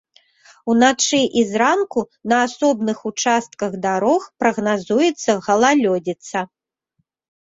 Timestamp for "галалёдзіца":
5.49-6.39